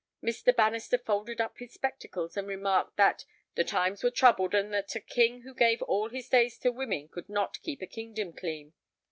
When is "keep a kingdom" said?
7.61-8.33